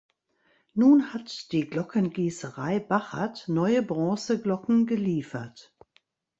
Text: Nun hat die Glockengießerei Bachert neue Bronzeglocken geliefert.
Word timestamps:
Nun 0.73 1.13
hat 1.13 1.51
die 1.51 1.69
Glockengießerei 1.69 2.79
Bachert 2.79 3.47
neue 3.47 3.83
Bronzeglocken 3.83 4.87
geliefert. 4.87 5.75